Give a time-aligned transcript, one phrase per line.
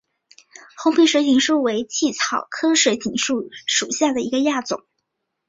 [0.77, 4.83] 红皮水锦树为茜草科水锦树属下的一个亚种。